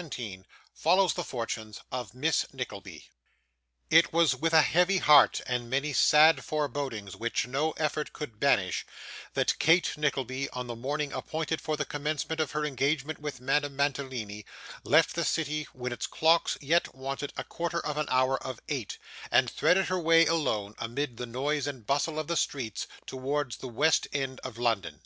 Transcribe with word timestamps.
CHAPTER 0.00 0.16
17 0.16 0.46
Follows 0.72 1.12
the 1.12 1.24
Fortunes 1.24 1.80
of 1.92 2.14
Miss 2.14 2.46
Nickleby 2.54 3.10
It 3.90 4.14
was 4.14 4.34
with 4.34 4.54
a 4.54 4.62
heavy 4.62 4.96
heart, 4.96 5.42
and 5.44 5.68
many 5.68 5.92
sad 5.92 6.42
forebodings 6.42 7.16
which 7.16 7.46
no 7.46 7.72
effort 7.72 8.14
could 8.14 8.40
banish, 8.40 8.86
that 9.34 9.58
Kate 9.58 9.98
Nickleby, 9.98 10.48
on 10.54 10.68
the 10.68 10.74
morning 10.74 11.12
appointed 11.12 11.60
for 11.60 11.76
the 11.76 11.84
commencement 11.84 12.40
of 12.40 12.52
her 12.52 12.64
engagement 12.64 13.18
with 13.18 13.42
Madame 13.42 13.76
Mantalini, 13.76 14.46
left 14.84 15.14
the 15.14 15.22
city 15.22 15.64
when 15.74 15.92
its 15.92 16.06
clocks 16.06 16.56
yet 16.62 16.94
wanted 16.94 17.34
a 17.36 17.44
quarter 17.44 17.84
of 17.84 17.98
an 17.98 18.06
hour 18.08 18.42
of 18.42 18.58
eight, 18.70 18.96
and 19.30 19.50
threaded 19.50 19.88
her 19.88 19.98
way 20.00 20.24
alone, 20.24 20.74
amid 20.78 21.18
the 21.18 21.26
noise 21.26 21.66
and 21.66 21.84
bustle 21.86 22.18
of 22.18 22.26
the 22.26 22.38
streets, 22.38 22.86
towards 23.04 23.58
the 23.58 23.68
west 23.68 24.08
end 24.14 24.40
of 24.40 24.56
London. 24.56 25.02